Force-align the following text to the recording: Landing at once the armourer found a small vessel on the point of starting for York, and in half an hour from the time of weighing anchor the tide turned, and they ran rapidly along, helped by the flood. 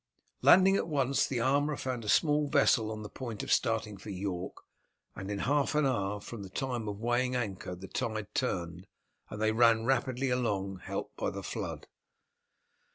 Landing 0.41 0.75
at 0.77 0.87
once 0.87 1.27
the 1.27 1.39
armourer 1.41 1.77
found 1.77 2.03
a 2.03 2.09
small 2.09 2.47
vessel 2.47 2.89
on 2.91 3.03
the 3.03 3.07
point 3.09 3.43
of 3.43 3.51
starting 3.51 3.97
for 3.97 4.09
York, 4.09 4.63
and 5.15 5.29
in 5.29 5.37
half 5.37 5.75
an 5.75 5.85
hour 5.85 6.19
from 6.19 6.41
the 6.41 6.49
time 6.49 6.87
of 6.87 6.99
weighing 6.99 7.35
anchor 7.35 7.75
the 7.75 7.87
tide 7.87 8.33
turned, 8.33 8.87
and 9.29 9.39
they 9.39 9.51
ran 9.51 9.85
rapidly 9.85 10.31
along, 10.31 10.79
helped 10.85 11.15
by 11.17 11.29
the 11.29 11.43
flood. 11.43 11.85